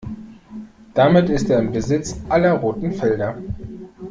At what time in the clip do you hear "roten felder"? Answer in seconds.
2.53-3.37